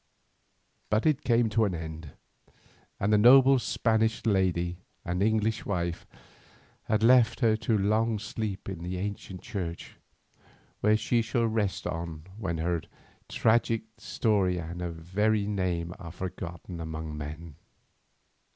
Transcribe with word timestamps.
But 0.89 1.05
it 1.05 1.23
came 1.23 1.47
to 1.49 1.63
an 1.63 1.75
end, 1.75 2.13
and 2.99 3.13
the 3.13 3.19
noble 3.19 3.59
Spanish 3.59 4.25
lady 4.25 4.79
and 5.05 5.21
English 5.21 5.63
wife 5.63 6.07
was 6.89 7.03
left 7.03 7.37
to 7.37 7.57
her 7.61 7.77
long 7.77 8.17
sleep 8.17 8.67
in 8.67 8.81
the 8.81 8.97
ancient 8.97 9.43
church, 9.43 9.97
where 10.79 10.97
she 10.97 11.21
shall 11.21 11.45
rest 11.45 11.85
on 11.85 12.25
when 12.35 12.57
her 12.57 12.81
tragic 13.29 13.83
story 13.99 14.57
and 14.57 14.81
her 14.81 14.89
very 14.89 15.45
name 15.45 15.93
are 15.99 16.11
forgotten 16.11 16.79
among 16.79 17.15
men. 17.15 17.57